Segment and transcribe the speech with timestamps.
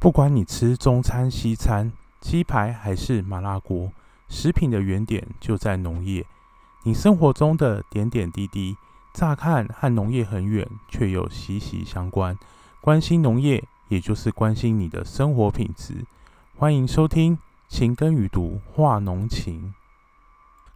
[0.00, 3.90] 不管你吃中餐、西餐、鸡排还是麻辣锅，
[4.28, 6.24] 食品的原点就在农业。
[6.84, 8.76] 你生活中的点点滴滴，
[9.12, 12.38] 乍看和农业很远，却又息息相关。
[12.80, 16.04] 关心农业，也就是关心你的生活品质。
[16.56, 17.36] 欢迎收听
[17.68, 19.74] 《情根与读化浓情》。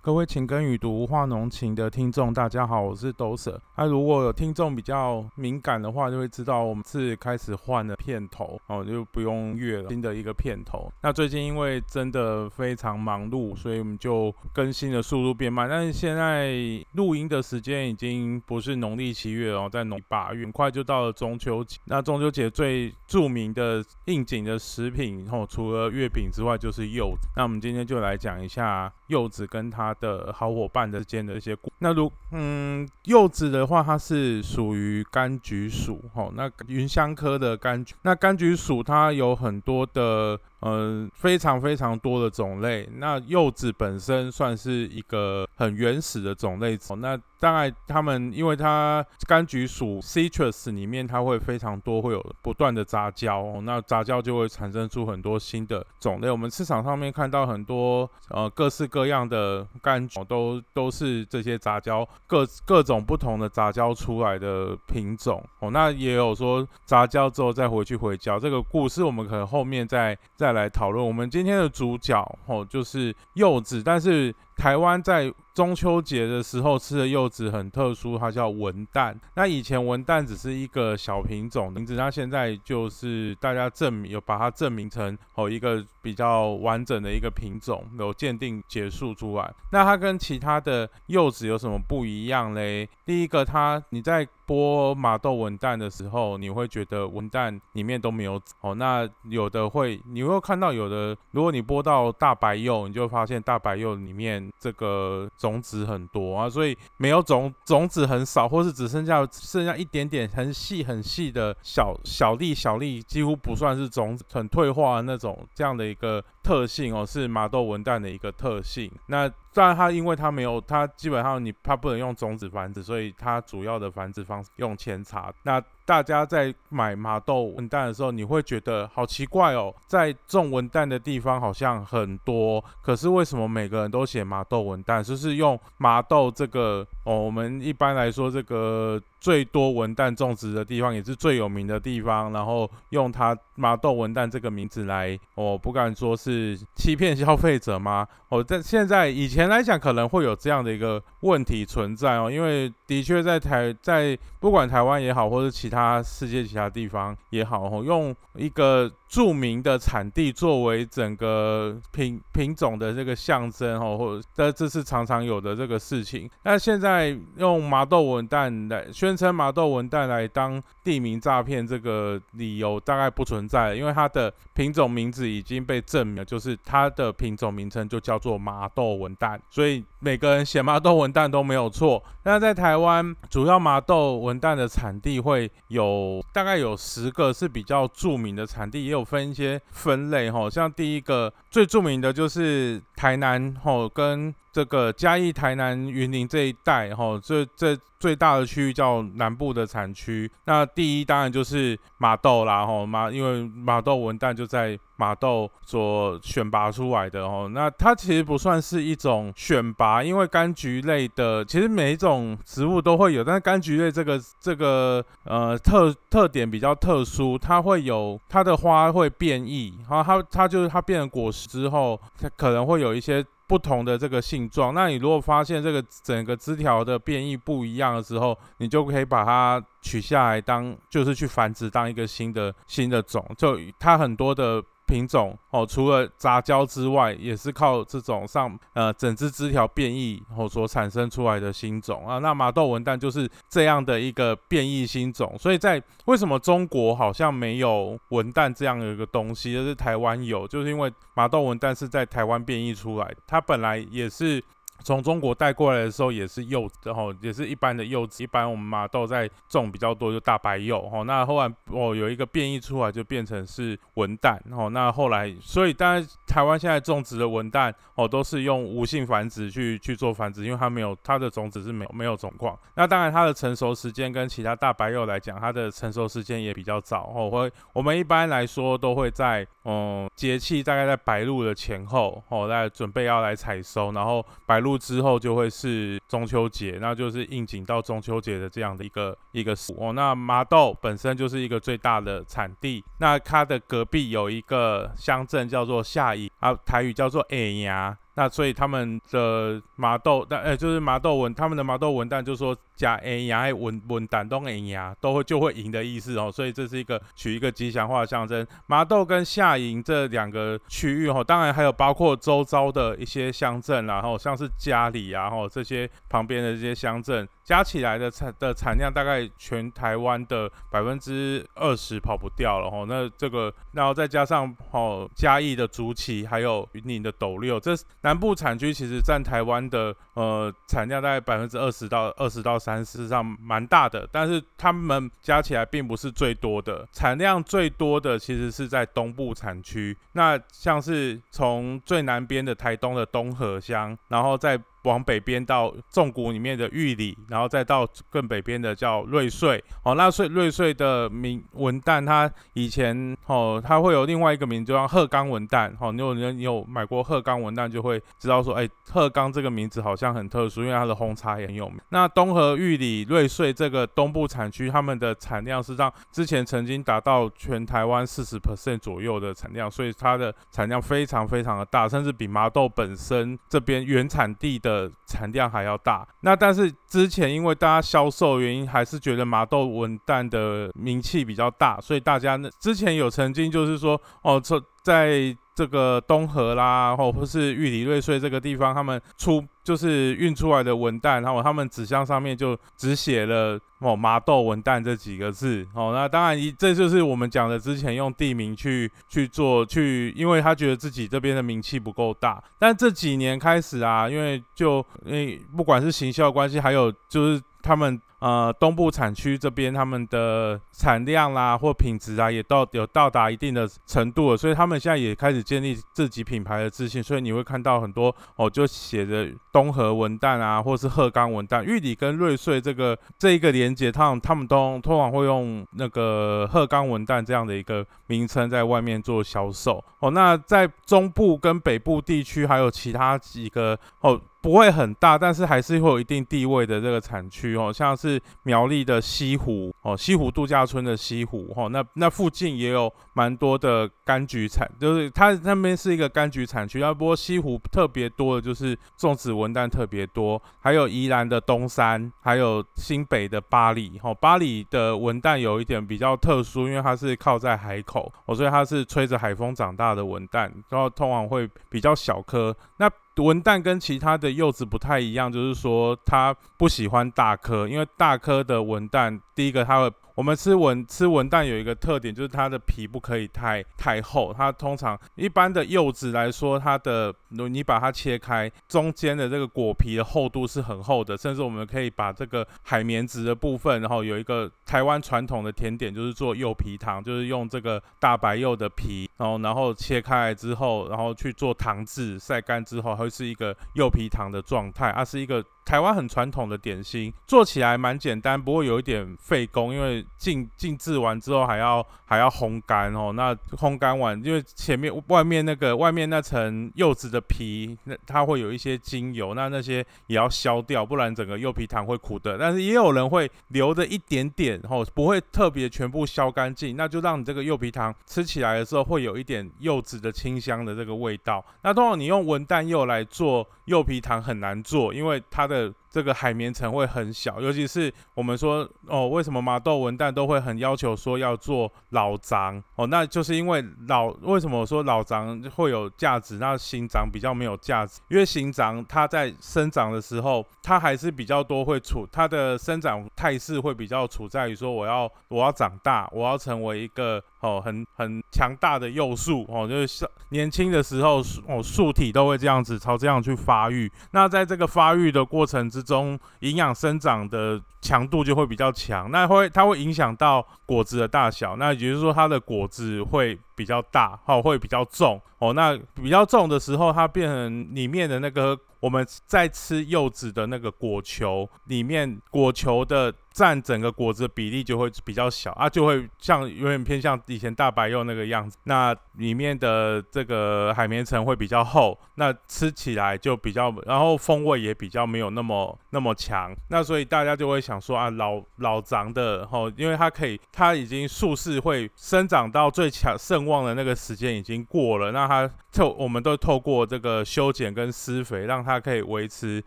[0.04, 3.62] 各位情根与读化浓情的听众，大家好，我是斗舍。
[3.76, 10.90] 那如果有听众比较敏感的话，就会知道我们是开始换了片头哦，就不用月了，新的一个片头。
[11.02, 15.68] 那最近因为真的非常忙碌，所以我们就更新的速度变慢。
[15.68, 16.52] 但是现在
[16.94, 21.78] 录音的时间已经不是农历七月哦，在农八月，很快就到了中秋节。
[21.84, 27.28] 那中秋节最著名的应景的食品，哦，除了月饼之外，就是柚子。
[27.36, 29.91] 那我们今天就来讲一下柚子跟它。
[30.00, 40.38] 的好伙伴之间的一些，那如嗯柚子的话，它是属于柑橘属，吼，那芸香科的柑橘，那柑橘属它有很多的。
[40.64, 42.88] 嗯，非常非常多的种类。
[42.96, 46.78] 那柚子本身算是一个很原始的种类。
[46.98, 53.60] 那大概他们，因为它柑橘属 citrus 里面，它会非常多，会有不断的杂交哦。
[53.64, 56.30] 那杂交就会产生出很多新的种类。
[56.30, 65.44] 我们市场上面看到很多呃各式各样的柑橘，都都是这些杂交各各种不同的杂交出来的品种。
[65.58, 68.38] 哦，那也有说杂交之后再回去回交。
[68.38, 70.51] 这个故事我们可能后面再再。
[70.52, 71.04] 来讨论。
[71.04, 75.34] 我们今天的主角吼，就是柚子，但是台湾在。
[75.54, 79.14] 中秋节的时候吃的柚子很特殊，它叫文旦。
[79.34, 89.52] 那以前文旦只是一个小品种名字，它现在就是大家证明有把它证明成哦一个比较完整的一个品种，有鉴定结束出来。
[89.72, 92.88] 那它跟其他的柚子有什么不一样嘞？
[93.04, 98.74] 第一个，它你在剥马豆文旦的时候，你会觉得文旦里面都没有籽哦。
[98.74, 105.28] 那有的会，你会看到有的，如果你剥到大白柚，你就发现大白柚里面这个。
[105.38, 118.90] 种子很多啊，所以没有种种子很少，或是只剩下剩下一点点很细很细的小小粒小粒，几乎不算是种子，很退化的那种这样的一个特性哦，是麻豆文旦的一个特性。
[119.06, 125.32] 那当然它因为它没有它基本上你它不能用种子繁殖，所以它主要的繁殖方式用扦插。
[125.42, 135.02] 那大家在买麻豆文旦的时候，你会觉得好奇怪哦，在种文旦的地方好像很多，可是为什么每个人都写麻豆文旦？
[135.02, 148.04] 就是用麻豆这个哦，我们一般来说这个最多文旦种植的地方，也是最有名的地方，然后用它麻豆文旦这个名字来，我不敢说是欺骗消费者吗？
[148.30, 166.28] 哦，在现在以前来讲，可能会有这样的一个问题存在哦，因为的确在台在不管台湾也好，或者其他世界其他地方也好，吼，用一个著名的产地作为整个品品种的这个象征，吼，或者这这是常常有的这个事情。
[166.42, 182.02] 那现在用麻豆文旦来宣称麻豆文旦来当地名诈骗，这个理由大概不存在，因为它的品种名字已经被证明，就是它的品种名称就叫做麻豆文旦，所以每个人写麻豆文旦都没有错。
[182.24, 190.50] 那在台湾，主要麻豆文旦的产地会有大概有十个是比较著名的产地，也有分一些分类哈。
[190.50, 200.28] 像第一个最著名的就是台南吼，跟这个嘉义、台南、云林这一带吼，这这最大的区域叫南部的产区。
[200.46, 204.76] 那第一当然就是麻豆啦吼，麻因为麻豆文旦就在。
[205.02, 224.72] 马豆所选拔出来的哦，那它其实不算是一种选拔，因为柑橘类的其实每一种植物都会有，但是柑橘类这个这个呃特特点比较特殊，它会有它的花会变异，然后它它就是它变成果实之后，它可能会有一些不同的这个性状。
[224.72, 234.62] 那你如果发现这个整个枝条的变异不一样的时候，你就可以把它取下来当就是去繁殖当一个新的新的种，就它很多的。
[234.86, 242.18] 品种哦，除了杂交之外，也是靠这种上呃整只枝条变异后所产生出来的新种啊。
[242.18, 254.42] 那麻豆文旦就是这样的一个变异新种，所以在为什么中国好像没有文旦这样的一个东西，就是台湾有，就是因为麻豆文旦是在台湾变异出来，它本来也是。
[254.80, 284.72] 从中国带过来的时候也是柚子，然后也是一般的柚子，一般我们麻豆在种比较多就大白柚，哦，那后来哦有一个变异出来就变成是文旦，哦，那后来所以当然台湾现在种植的文旦哦都是用无性繁殖去去做繁殖，因为它没有它的种子是没有没有种矿，那当然它的成熟时间跟其他大白柚来讲，它的成熟时间也比较早，哦，会我们一般来说都会在嗯节气大概在白露的前后，哦，在准备要来采收，然后白入。
[284.82, 289.92] 之后就会是中秋节，那就是应景到中秋节的这样的一个一个哦。
[289.92, 297.96] 那麻豆本身就是一个最大的产地，那它的隔壁有一个乡镇叫做下邑，啊，台语叫做哎呀。
[298.14, 308.46] 那所以他们的麻豆，但呃就是麻豆文，他们的麻豆文旦就说加 A 牙文文旦都 A 牙都会就会赢的意思哦，所以这是一个取一个吉祥话的象征。
[308.66, 317.28] 麻豆跟下营这两个区域哦，当然还有包括周遭的一些乡镇啦，然后像是嘉里啊，吼这些旁边的这些乡镇。
[317.44, 327.72] 加起来的产的产量大概全台湾的百分之二十跑不掉了吼，那这个然后再加上哦嘉义的竹崎，还有云林的斗六，这
[328.02, 344.58] 南部产区其实占台湾的呃产量大概百分之二十到二十到三十上蛮大的，但是他们加起来并不是最多的，产量最多的其实是在东部产区，那像是从最南边的台东的东河乡，然后再。
[344.82, 349.62] 往北边到纵谷里面的玉里，然后再到更北边的叫瑞穗。
[349.84, 355.72] 哦，那瑞瑞穗的名文旦，它以前哦，它会有另外一个名字叫鹤冈文旦。
[355.80, 361.78] 哦，你有你有买过鹤冈文旦，就会知道说，哎，鹤冈这个名字好像很特殊，因为它的红茶也很有名。
[361.90, 374.71] 那东河玉里瑞穗这个东部产区，他们的产量是让之前曾经达到全台湾四十 percent 左右的产量，所以它的产量非常非常的大，甚至比麻豆本身这边原产地的。
[374.72, 385.36] 呃产量还要大，那但是之前因为大家销售原因，还是觉得麻豆文旦的名气比较大，所以大家呢之前有曾经就是说，哦，从在。
[385.54, 395.92] 这个东河啦，或或是玉里瑞穗这个地方，他们出就是运出来的文旦，然后他们纸箱上面就只写了哦麻豆文旦这几个字哦。
[395.94, 402.42] 那当然一这就是我们讲的之前用地名去去做去，因为他觉得自己这边的名气不够大。
[402.58, 408.00] 但这几年开始啊，因为就因为不管是行销关系，还有就是他们。
[408.22, 417.02] 呃，东部产区这边他们的产量啦或品质啊，也到有到达一定的程度了，所以他们现在也开始建立自己品牌的自信。
[417.02, 429.82] 所以你会看到很多哦，就写着东河文旦啊，或是鹤冈文旦、玉里跟瑞穗这个这一个连接，他们他们都通常会用那个鹤冈文旦这样的一个名称在外面做销售。
[429.98, 434.20] 哦，那在中部跟北部地区还有其他几个哦。
[434.42, 438.11] 不会很大，但是还是会有一定地位的这个产区哦，像是
[438.42, 446.80] 苗栗的西湖哦，西湖度假村的西湖哦，那那附近也有蛮多的柑橘产，就是它那边是一个柑橘产区。
[446.80, 462.56] 要不西湖特别多的就是种植文旦特别多，还有宜兰的东山，还有新北的巴黎哦，巴黎的文旦有一点比较特殊，因为它是靠在海口哦，所以它是吹着海风长大的文旦，然后通常会比较小颗。
[462.78, 469.90] 那文旦跟其他的柚子不太一样，就是说它不喜欢大颗，因为大颗的文旦，第一个它会。
[470.14, 474.32] 我们吃文吃文旦有一个特点，就是它的皮不可以太太厚。
[474.32, 481.16] 它通常一般的柚子来说，它的你把它切开，中间的这个果皮的厚度是很厚的。
[481.16, 495.42] 甚至我们可以把这个海绵质的部分，然后有一个台湾传统的甜点，就是做柚皮糖，就是用这个大白柚的皮，然后然后切开来之后，然后去做糖制，晒干之后会是一个柚皮糖的状态，它是一个。
[495.64, 503.12] 台湾很传统的点心，做起来蛮简单，不过有一点费工，因为静静置完之后还要还要烘干哦。
[503.14, 512.36] 那烘干完，因为前面外面那个外面那层柚子的皮，那它会有一些精油，那那些也要消掉，不然整个柚皮糖会苦的。
[512.36, 521.44] 但是也有人会留着一点点，哦，不会特别全部消干净，那就让你这个柚皮糖吃起来的时候会有一点柚子的清香的这个味道。
[521.62, 532.60] 那通常你用文旦柚来做柚皮糖很难做，因为它的这个海绵层会很小，尤其是我们说哦，为什么麻豆文旦都会很要求说要做老长？
[532.76, 573.12] 哦，那就是因为老为什么我说老长会有价值，那新长比较没有价值，因为新长它在生长的时候，它还是比较多会处它的生长态势会比较处在于说我要我要长大，我要成为一个哦很很强大的幼树哦，就是年轻的时候哦树体都会这样子朝这样去发育，那在这个发育的过程之中营养生长的强度就会比较强，那会它会影响到果子的大小，那也就是说它的果子会比较大，哦，会比较重哦，那比较重的时候，它变成里面的那个我们在吃柚子的那个果球里面果球的。
[573.32, 578.58] 占整个果子的比例就会比较小啊，就会像有点偏向以前大白柚那个样子。
[578.64, 586.54] 那里面的这个海绵层会比较厚，那吃起来就比较，然后风味也比较没有那么那么强。
[586.68, 599.64] 那所以大家就会想说啊，老老长的吼，因为它可以，它已经树势会生长到最强盛忘的那个时间已经过了，那他透我们都透过这个修剪跟施肥，让它可以维持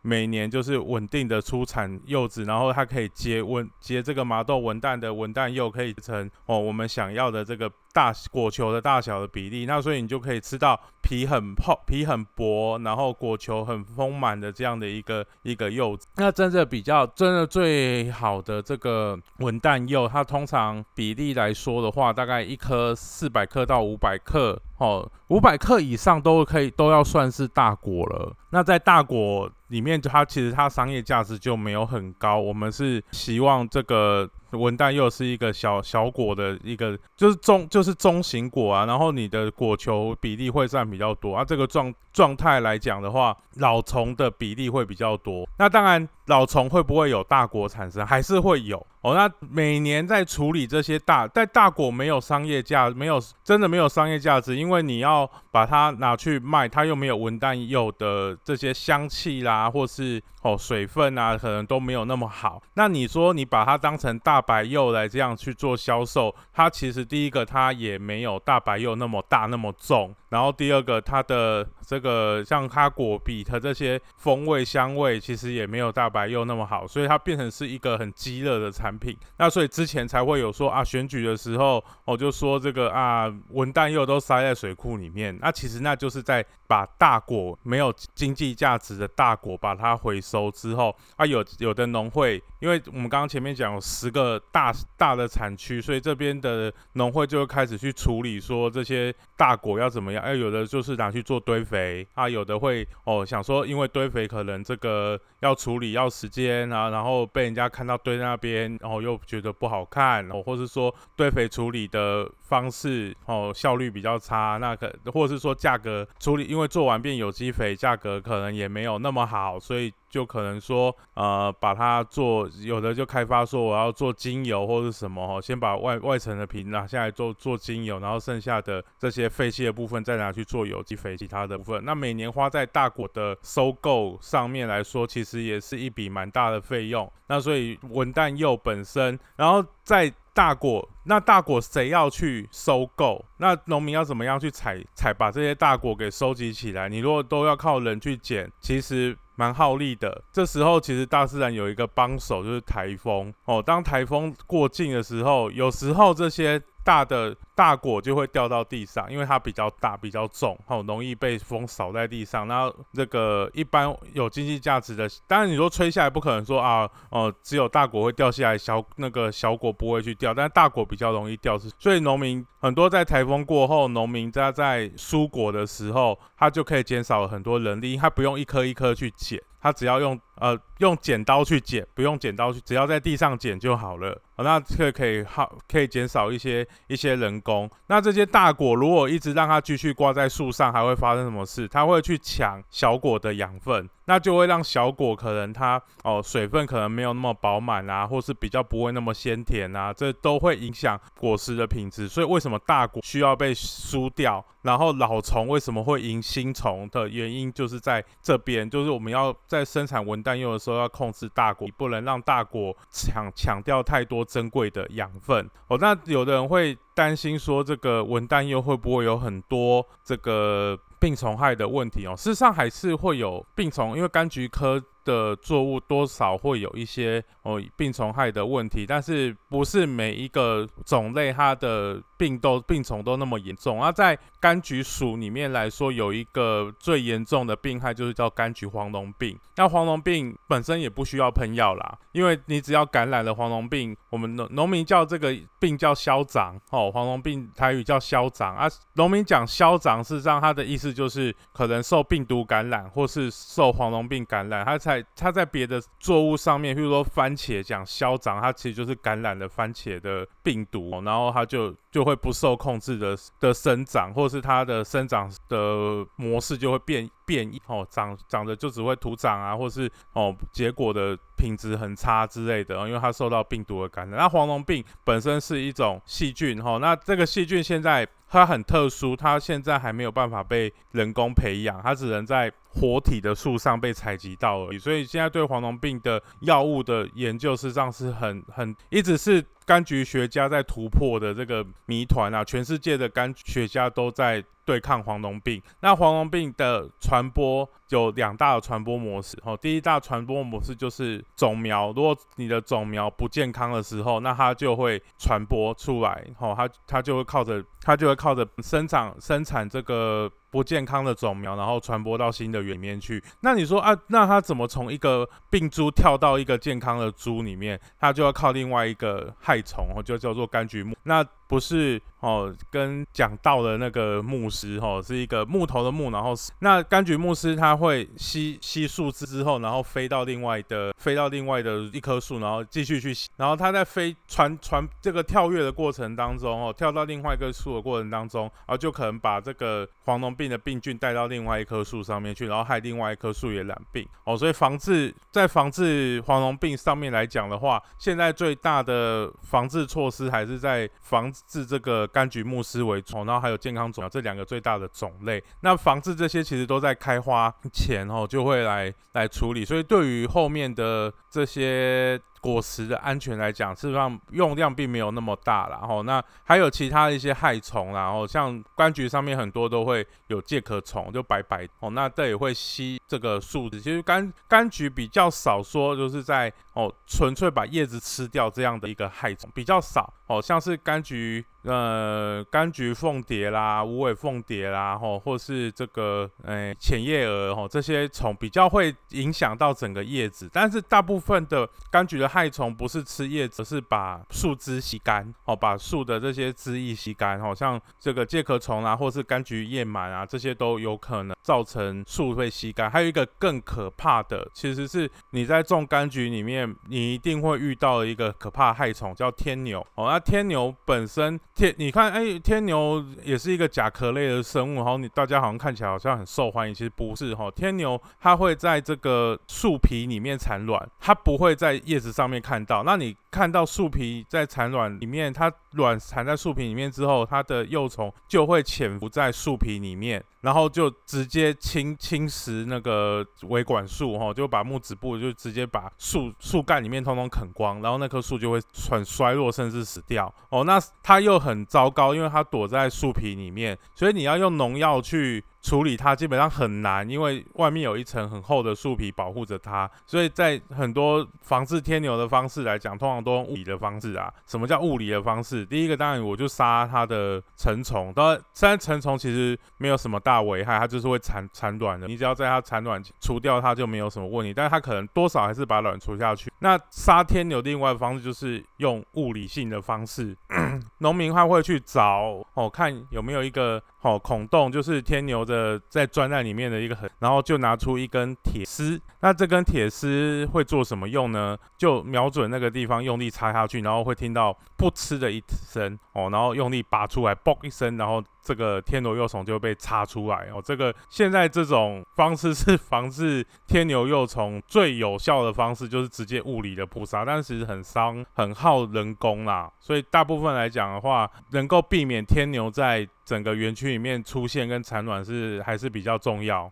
[0.00, 3.42] 每年就是稳定的出产柚子，然后它可以结。
[3.42, 16.06] 文结这个麻豆文旦的文旦柚可以成哦，我们想要的这个大果球的大小的比例，那所以你就可以吃到皮很厚、皮很薄，然后果球很丰满的这样的一个一个柚子。
[16.16, 28.32] 那真的比较真的最好的这个文旦柚，它通常比例来说的话，大概一颗四百克到五百克哦，五百克以上都可以都要算是大果了。
[28.50, 29.50] 那在大果。
[29.68, 34.28] 里面它其实它商业价值就没有很高，我们是希望这个。
[34.52, 41.44] 文旦又是一个小小果的一个，就是中就是中型果啊，然后你的果球比例会占比较多啊。
[41.44, 45.48] 这个状状态来讲的话，老虫的比例会比较多。
[45.58, 49.14] 那当然，老虫会不会有大果产生，还是会有哦。
[49.14, 62.60] 那每年在处理这些大，但大果没有商业价，没有真的没有商业价值，因为你要把它拿去卖，它又没有文旦柚的这些香气啦，或是哦水分啊，可能都没有那么好。
[62.74, 79.16] 那你说你把它当成大白柚来这样去做销售，它其实第一个它也没有大白柚那么大那么重，然后第二个它的这个像它果比它这些风味香味其实也没有大白柚那么好，所以它变成是一个很饥饿的产品。
[79.38, 94.31] 那所以之前才会有说啊选举的时候，我就说这个啊文旦柚都塞在水库里面，那其实那就是在把大果没有经济价值的大果把它回收之后，啊有有的农会，因为我们刚刚前面讲有十个。
[94.50, 100.22] 大大的产区，所以这边的农会就开始去处理，说这些大果要怎么样？
[100.22, 119.92] 哎，有的就是拿去做堆肥啊，有的会哦想说，因为堆肥可能这个要处理要时间啊，然后被人家看到堆在那边，然后又觉得不好看，哦，或是说堆肥处理的方式哦效率比较差，那可或者是说价格处理，因为做完变有机肥，价格可能也没有那么好，所以。
[120.12, 131.82] 就可能说，呃，把它做有的就开发说我要做精油或者什么哈，先把外外层的皮拿下来做做精油，然后剩下的这些废弃的部分再拿去做有机肥，其他的部分。
[131.86, 137.10] 那每年花在大果的收购上面来说，其实也是一笔蛮大的费用。
[137.28, 143.24] 那所以文旦柚本身，然后在大果，那大果谁要去收购？
[143.38, 146.90] 那农民要怎么样去采采把这些大果给收集起来？
[146.90, 149.16] 你如果都要靠人去捡，其实。
[149.34, 153.62] 蛮耗力的，这时候其实大自然有一个帮手，就是台风哦。
[153.62, 156.62] 当台风过境的时候，有时候这些。
[156.84, 162.48] 大的大果就会掉到地上，因为它比较大、比较重，好容易被风扫在地上。
[162.48, 171.58] 然后这个一般有经济价值的，当然你说吹下来不可能说啊，哦，只有大果会掉下来，小那个小果不会去掉，但是大果比较容易掉。
[171.78, 179.40] 所以农民很多在台风过后，农民在在蔬果的时候，他就可以减少很多人力，他不用一颗一颗去捡。
[179.60, 184.20] 他只要用呃用剪刀去剪，不用剪刀去，只要在地上剪就好了。
[184.36, 187.70] 好，那这个可以好可以减少一些一些人工。
[187.88, 191.68] 那这些大果如果一直让它继续挂在树上，还会发生什么事？
[191.68, 193.88] 它会去抢小果的养分。
[194.06, 202.08] 那就会让小果可能它哦水分可能没有那么饱满啊，或是比较不会那么鲜甜啊，这都会影响果实的品质。
[202.08, 204.44] 所以为什么大果需要被输掉？
[204.62, 215.48] 然后老虫为什么会赢新虫的原因，就是在这边，就是我们要在生产文旦柚的时候要控制大果，不能让大果抢抢掉太多珍贵的养分。
[215.66, 220.78] 哦，那有的人会担心说，这个文旦柚会不会有很多这个？
[221.02, 233.82] 病虫害的问题哦，事实上还是会有病虫，因为柑橘科的作物多少会有一些哦病虫害的问题，但是不是每一个种类它的病都病虫都那么严重。
[233.82, 239.38] 而在柑橘属里面来说，有一个最严重的病害就是叫柑橘黄龙病。
[239.56, 248.66] 那黄龙病本身也不需要喷药啦，因为你只要感染了黄龙病，我们农农民叫这个病叫消长哦，黄龙病台语叫消长啊。
[248.94, 274.18] 农民讲消长，事实上它的意思就是可能受病毒感染，或是受黄龙病感染，它才在它在别的作物上面，譬如说番茄讲消长，它其实就是感染了番茄的病毒，然后它就就会不受控制的的生长，或是它的生长的模式就会变变异哦，长长得就只会徒长啊，或是哦结果的品质很差之类的，因为它受到病毒的感染。
[274.18, 278.06] 那黄龙病本身是一种细菌哈，那这个细菌现在。
[278.32, 284.78] 它很特殊，它现在还没有办法被人工培养，它只能在活体的树上被采集到而已。
[284.78, 292.42] 所以现在对黄龙病的药物的研究，事实上是很很一直是柑橘学家在突破的这个谜团啊！
[292.42, 295.60] 全世界的柑橘学家都在对抗黄龙病。
[295.80, 308.16] 那黄龙病的传播有两大传播模式，哦，第一大传播模式就是种苗，如果你的种苗不健康的时候，那它就会传播出来，哦，它它就会靠着它就会。
[308.22, 313.20] 靠着生长生产这个不健康的种苗，然后传播到新的园里面去。
[313.40, 317.80] 那你说啊，那它怎么从一个病株跳到一个健康的株里面？
[317.98, 320.96] 它就要靠另外一个害虫，就叫做柑橘木。
[321.02, 351.30] 那不是哦，跟讲到的那个牧师哦，是一个木头的木，然后那柑橘牧师他会吸吸树枝之后，然后飞到另外的飞到另外的一棵树，然后继续去，然后他在飞传传这个跳跃的过程当中哦，跳到另外一棵树的过程当中，然后就可能把这个黄龙病的病菌带到另外一棵树上面去，然后害另外一棵树也染病哦，所以防治在防治黄龙病上面来讲的话，现在最大的防治措施还是在防。
[351.46, 355.42] 治这个柑橘木虱为虫，然后还有健康种苗这两个最大的种类。
[355.60, 362.20] 那防治这些其实都在开花前哦就会来来处理，所以对于后面的这些。
[362.42, 373.80] 果实的安全来讲，事实上用量并没有那么大然后那还有其他的一些害虫然后像柑橘上面很多都会有介壳虫，就白白哦，那这也会吸这个树脂。
[373.80, 402.90] 其实柑柑橘比较少说，就是在哦纯粹把叶子吃掉这样的一个害虫比较少哦，像是柑橘呃柑橘凤蝶啦、无尾凤蝶啦，吼或是这个诶浅叶蛾吼这些虫比较会影响到整个叶子，但是大部分的柑橘的害虫不是吃叶子，是把树枝吸干，哦，把树的这些枝叶吸干，哦，像这个介壳虫啊，或是柑橘叶螨啊，这些都有可能造成树被吸干。
[402.90, 409.86] 还有一个更可怕的，其实是你在种柑橘里面，你一定会遇到一个可怕害虫，叫天牛。
[409.94, 422.12] 哦，那天牛本身天，你看，哎，天牛也是一个甲壳类的生物，然后你大家好像看起来好像很受欢迎，其实不是，哈，天牛它会在这个树皮里面产卵，它不会在叶子。
[422.12, 440.32] 上面看到，那你看到树皮在产卵里面，它卵产在树皮里面之后，它的幼虫就会潜伏在树皮里面，然后就直接侵侵蚀那个维管束，哈，就把木质部就直接把树树干里面通通啃光，然后那棵树就会很衰弱，甚至死掉。
[440.50, 445.42] 哦，那它又很糟糕，因为它躲在树皮里面，所以你要用农药去。
[445.62, 454.32] 处理它基本上很难，因为外面有一层很厚的树皮保护着它，所以在很多防治天牛的方式来讲，通常都用物理的方式啊。
[454.44, 455.64] 什么叫物理的方式？
[455.64, 466.52] 第一个当然我就杀它的成虫，当然虽然成虫其实没有什么大危害，它就是会产产卵的，你只要在它产卵除掉它就没有什么问题，但是它可能多少还是把卵除下去。
[466.58, 470.36] 那杀天牛另外的方式就是用物理性的方式，
[470.98, 475.51] 农民他会去找哦，看有没有一个哦孔洞，就是天牛的。
[475.52, 481.56] 呃在钻在里面的一个很，然后就拿出一根铁丝，那这根铁丝会做什么用呢？
[481.76, 490.60] 就瞄准那个地方用力插下去，然后会听到噗呲的一声哦，然后用力拔出来，嘣一声，然后这个天牛幼虫就被插出来哦。
[490.64, 499.70] 这个现在这种方式是 防治天牛幼虫最有效的方式，就是直接物理的扑杀，但是其实很伤，很耗人工啦。
[499.78, 506.70] 所以大部分来讲的话，能够避免天牛在整个园区里面出现跟产卵是还是比较重要。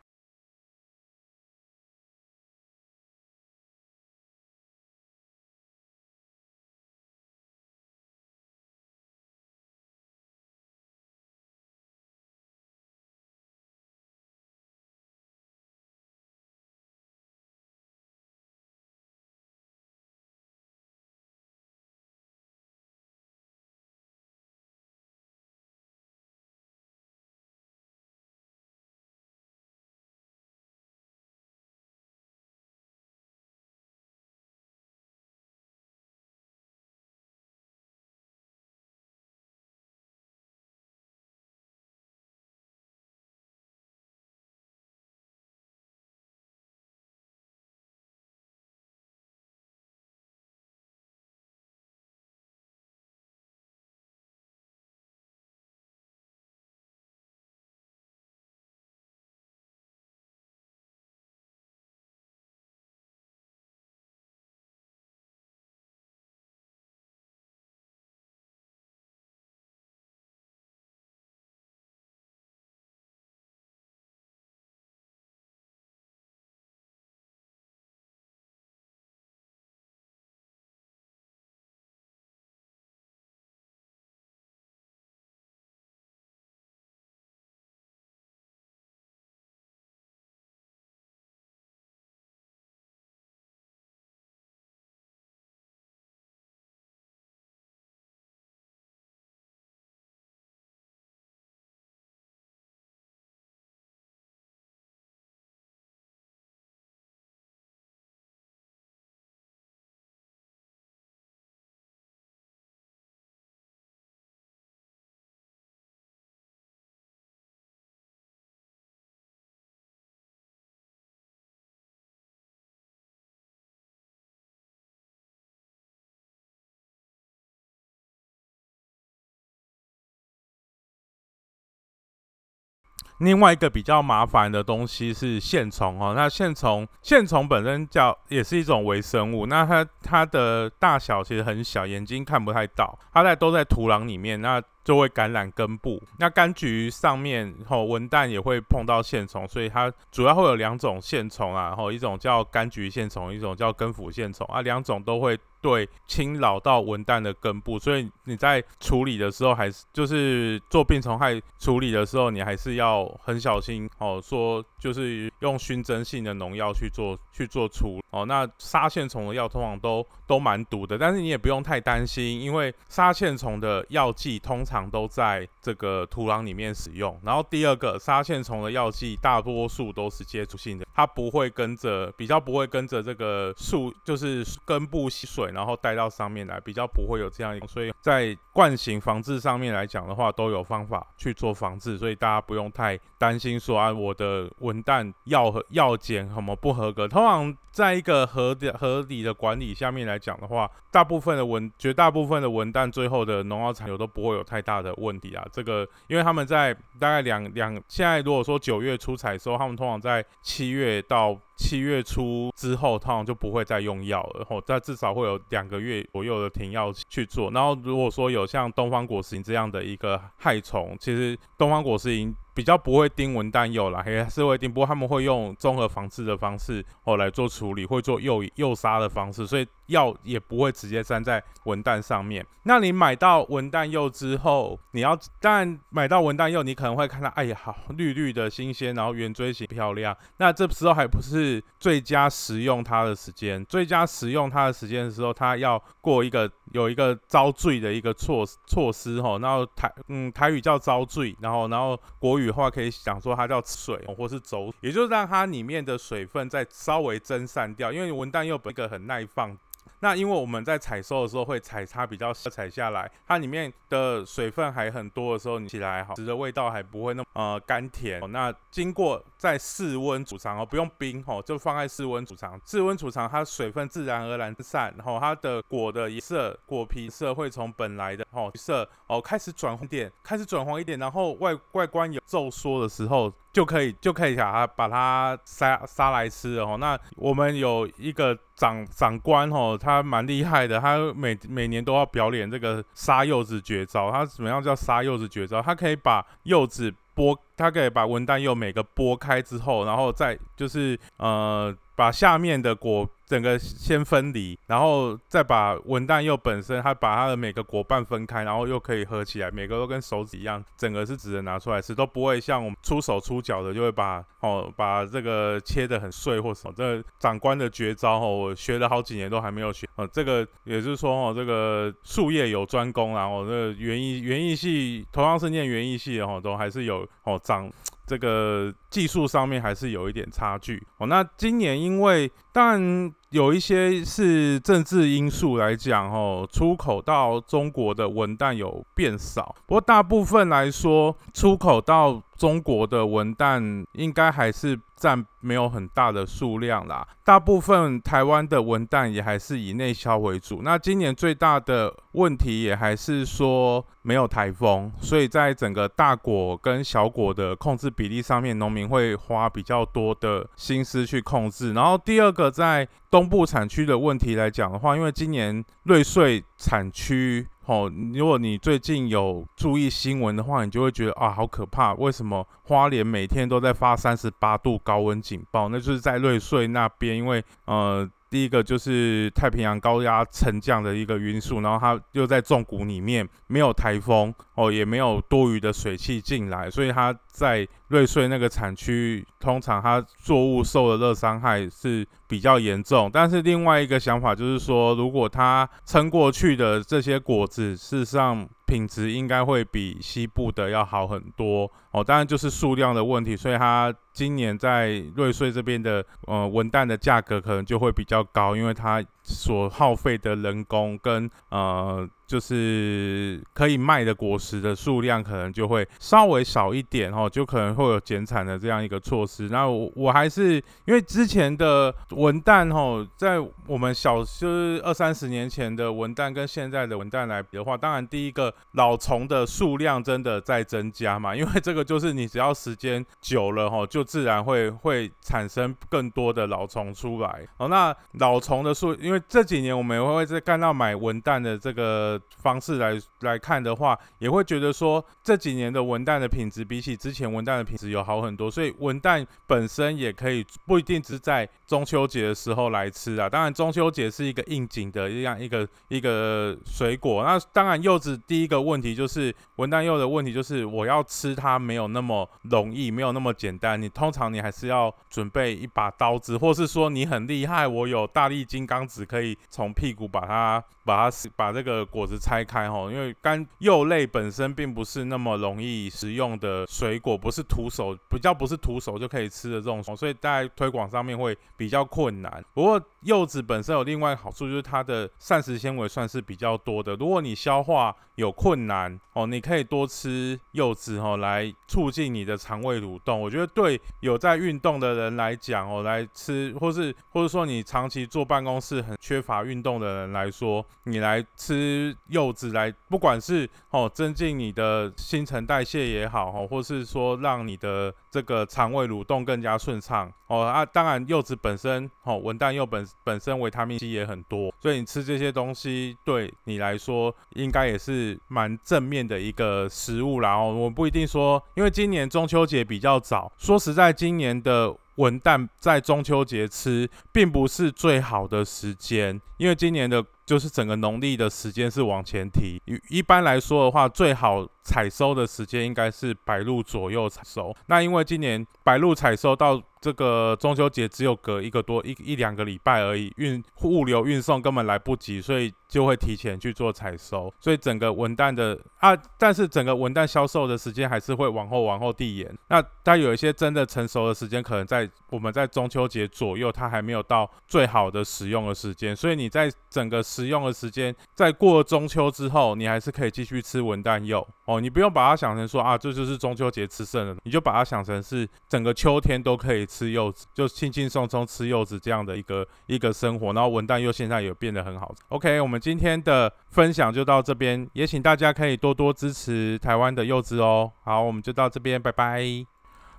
[133.20, 136.12] 另外一个比较麻烦的东西是线虫哦。
[136.14, 144.40] 那线虫，线虫本身叫也是一种微生物，那它它的大小其实很小，眼睛看不太到，它在都在土壤里面。
[144.40, 197.56] 那就会感染根部，那柑橘上面吼文旦也会碰到线虫，所以它主要会有两种线虫啊，吼一种叫柑橘线虫，一种叫根腐线虫啊，两种都会对侵扰到文旦的根部，所以你在处理的时候还是就是做病虫害处理的时候，你还是要很小心哦，说就是用熏蒸性的农药去做去做除哦，那杀线虫的药通常都都蛮毒的，但是你也不用太担心，因为杀线虫的药剂通常都在这个土壤里面使用，然后第二个杀线虫的药剂大多数都是接触性的，它不会跟着比较不会跟着这个树就是根部吸水，然后带到上面来，比较不会有这样，所以在惯性防治上面来讲的话，都有方法去做防治，所以大家不用太担心说啊我的文旦药和药检什么不合格，通常。
[197.72, 205.46] 在一个合理合理的管理下面来讲的话，大部分的文绝大部分的文旦最后的农药残留都不会有太大的问题啊。
[205.52, 217.50] 这个因为他们在大概两两现在如果说九月初采收，他们通常在七月到七月初之后，通常就不会再用药了，然后但至少会有两个月左右的停药去做。
[217.50, 222.34] 然后如果说有像东方果实蝇这样的一个害虫，其实东方果实蝇。
[222.52, 229.66] 比较不会叮蚊蛋幼啦，还是会叮，不过他们会用综合防治的方式哦来做处理，会做诱诱杀的方式，所以。
[229.90, 232.44] 药也不会直接粘在文旦上面。
[232.62, 240.16] 那你买到文旦柚之后，你要当然买到文旦柚，你可能会看到，哎呀，好绿绿的新鲜，然后圆锥形漂亮。
[240.36, 249.38] 那这时候还不是最佳食用它的时间，最佳食用它的时间的时候，它要过一个有一个遭罪的一个措措施哈。
[249.38, 259.56] 然后台嗯台语叫遭罪，然后然后国语话可以讲说它叫水或是走，也就是让它里面的水分再稍微蒸散掉，因为文旦柚本一个很耐放。
[260.00, 268.20] 那因为我们在采收的时候会采它比较少采下来，它里面的水分还很多的时候，你起来好，食的味道还不会那么呃甘甜。
[268.30, 272.60] 那经过在室温储藏哦，不用冰哦，就放在室温储藏。
[272.66, 283.32] 室温储藏，它水分自然而然散，然后它的果的颜色、果皮色会从本来的哦色哦开始转黄点，开始转黄一点，然后外外观有皱缩的时候。
[283.52, 286.76] 就可以就可以把它把它杀杀来吃哦。
[286.78, 294.08] 那我们有一个长长官哦，他蛮厉害的，他每每年都要表演这个杀柚子绝招。
[294.12, 295.60] 他怎么样叫杀柚子绝招？
[295.60, 303.08] 他可以把柚子剥，他可以把文旦柚每个剥开之后，然后再就是呃把下面的果。
[303.30, 316.74] 整个先分离，然后再把文旦柚本身，它把它的每个果瓣分开，然后又可以合起来，每个都跟手指一样，整个是直的拿出来吃，都不会像我们出手出脚的，就会把哦把这个切的很碎或什么。
[316.76, 319.88] 这长官的绝招哦，我学了好几年都还没有学。
[319.94, 327.70] 哦，这个也是说哦，这个术业有专攻，然后这个园艺园艺系同样是念园艺系的哦，都还是有哦长。
[328.06, 331.06] 这个技术上面还是有一点差距哦。
[331.06, 347.06] 那今年因为当然有一些是政治因素来讲哦，出口到中国的文旦有变少，不过大部分来说，出口到中国的文旦应该还是占没有很大的数量啦。
[347.22, 350.62] 大部分台湾的文旦也还是以内销为主。
[350.62, 361.72] 那今年最大的问题也还是说没有台风，所以在整个大果跟小果的控制比例上面，农民会花比较多的心思去控制。
[361.74, 367.46] 然后第二个，在东部产区的问题来讲的话，因为今年瑞穗产区。
[367.66, 371.94] 哦，如果你最近有注意新闻的话，你就会觉得啊，好可怕！
[371.94, 375.68] 为什么花莲每天都在发三十八度高温警报？
[375.68, 392.06] 那就是在瑞穗那边，因为呃，第一个就是太平洋高压沉降的一个因素，然后它又在重谷里面，没有台风哦，也没有多余的水汽进来，所以它在瑞穗那个产区，通常它作物受的热伤害是。
[392.30, 402.04] 比较严重，但是另外一个想法就是说，如果它撑过去的这些果子，事实上品质应该会比西部的要好很多哦。
[402.04, 412.08] 当然就是数量的问题，所以它今年在瑞穗这边的呃文旦的价格可能就会比较高，因为它所耗费的人工跟呃。
[412.30, 419.48] 就是可以卖的果实的数量可能就会稍微少一点哦，就可能会有减产的这样一个措施。
[419.48, 437.66] 那我我还是因为之前的文旦哦，在我们小就是二三十年前的文旦跟现在的文旦来比的话，当然第一个老虫的数量真的在增加嘛， 因为这个就是你只要时间久了哈，就自然会会产生更多的老虫出来哦。
[437.66, 453.28] 那老虫的数，因为这几年我们也会在看到买文旦的这个方式来来看的话，也会觉得说这几年的文旦的品质比起之前文旦的品质有好很多，所以文旦本身也可以不一定只在中秋节的时候来吃啊。
[453.28, 457.22] 当然中秋节是一个应景的这样一个一个水果。
[457.24, 463.80] 那当然柚子第一个问题就是文旦柚的问题就是我要吃它没有那么容易，没有那么简单。
[463.80, 470.64] 你通常你还是要准备一把刀子，或是说你很厉害，我有大力金刚指可以从屁股把它。
[470.82, 482.44] 把它把这个果子拆开哈，因为干柚类本身并不是那么容易食用的水果，不是徒手比较不是徒手就可以吃的这种，所以在推广上面会比较困难。
[482.52, 486.96] 不过柚子本身有另外好处，就是它的膳食纤维算是比较多的。
[486.96, 493.20] 如果你消化有困难哦，你可以多吃柚子哦，来促进你的肠胃蠕动。
[493.20, 500.64] 我觉得对有在运动的人来讲哦，来吃或是或者说你长期坐办公室很缺乏运动的人来说。
[500.84, 520.36] 你来吃柚子，来不管是哦增进你的新陈代谢也好，哦，或是说让你的这个肠胃蠕动更加顺畅哦啊，当然柚子本身哦文旦柚本本身维他命 C 也很多，所以你吃这些东西对你来说应该也是蛮正面的一个食物啦。
[520.36, 524.76] 哦，我不一定说，因为今年中秋节比较早，说实在，今年的。
[524.96, 532.62] 文旦在中秋节吃，并不是最好的时间，因为今年的就是整个农历的时间是往前提。
[532.88, 537.52] 一般来说的话，最好采收的时间应该是白露左右采收。
[537.66, 539.60] 那因为今年白露采收到。
[539.82, 552.30] 这个中秋节只有隔一个多一一两个礼拜而已，运物流运送根本来不及，所以就会提前去做采收，所以整个文旦的啊，但是整个文旦销售的时间还是会往后往后递延。
[552.50, 569.66] 那它有一些真的成熟的时间，可能在我们在中秋节左右，它还没有到最好的使用的时间，所以你在整个食用的时间，在过中秋之后，你还是可以继续吃文旦柚哦，你不用把它想成说啊，这就是中秋节吃剩的，你就把它想成是整个秋天都可以。
[569.70, 574.92] 吃柚子就轻轻松松吃柚子这样的一个一个生活，然后文旦柚现在也变得很好。
[575.10, 580.72] OK，我们今天的分享就到这边，也请大家可以多多支持台湾的柚子哦。
[580.82, 582.20] 好，我们就到这边，拜拜。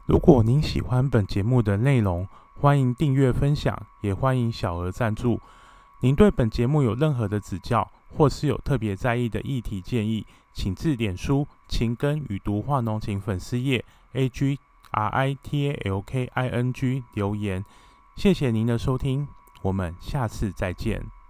[0.06, 2.26] 如果您喜欢本节目的内容，
[2.62, 5.42] 欢迎订阅分享，也欢迎小额赞助。
[6.02, 14.58] 您对本节目有任何的指教，或是有特别在意的议题建议，请致脸书情根与毒化浓情粉丝页 AG。
[14.94, 17.64] R I T A L K I N G 留言，
[18.18, 19.26] 谢谢您的收听，
[19.62, 21.21] 我们下次再见。